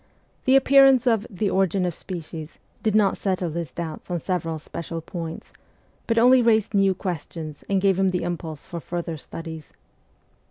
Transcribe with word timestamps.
The 0.45 0.55
appearance 0.55 1.05
of 1.05 1.27
the' 1.29 1.47
Origin 1.51 1.85
of 1.85 1.93
Species' 1.93 2.57
did 2.81 2.95
not 2.95 3.19
settle 3.19 3.51
his 3.51 3.71
doubts 3.71 4.09
on 4.09 4.17
several 4.19 4.57
special 4.57 4.99
points, 4.99 5.53
but 6.07 6.17
only 6.17 6.41
raised 6.41 6.73
new 6.73 6.95
questions 6.95 7.63
and 7.69 7.79
gave 7.79 7.99
him 7.99 8.09
the 8.09 8.23
impulse 8.23 8.65
for 8.65 8.79
further 8.79 9.15
studies. 9.15 9.73